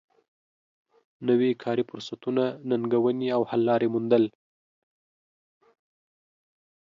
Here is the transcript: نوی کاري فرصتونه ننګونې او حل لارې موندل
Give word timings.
نوی 1.27 1.51
کاري 1.63 1.83
فرصتونه 1.89 2.43
ننګونې 2.69 3.27
او 3.35 3.41
حل 3.49 3.61
لارې 3.69 3.87
موندل 3.93 4.23